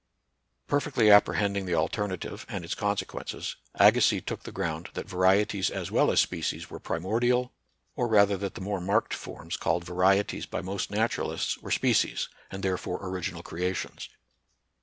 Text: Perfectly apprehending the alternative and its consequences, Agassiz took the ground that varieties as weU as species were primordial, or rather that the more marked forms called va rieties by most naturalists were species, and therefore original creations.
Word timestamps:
Perfectly 0.65 1.11
apprehending 1.11 1.67
the 1.67 1.75
alternative 1.75 2.43
and 2.49 2.65
its 2.65 2.73
consequences, 2.73 3.57
Agassiz 3.75 4.23
took 4.25 4.41
the 4.41 4.51
ground 4.51 4.89
that 4.95 5.07
varieties 5.07 5.69
as 5.69 5.91
weU 5.91 6.11
as 6.13 6.19
species 6.19 6.71
were 6.71 6.79
primordial, 6.79 7.53
or 7.95 8.07
rather 8.07 8.35
that 8.35 8.55
the 8.55 8.61
more 8.61 8.81
marked 8.81 9.13
forms 9.13 9.57
called 9.57 9.85
va 9.85 9.93
rieties 9.93 10.49
by 10.49 10.61
most 10.61 10.89
naturalists 10.89 11.59
were 11.59 11.69
species, 11.69 12.29
and 12.49 12.63
therefore 12.63 13.07
original 13.07 13.43
creations. 13.43 14.09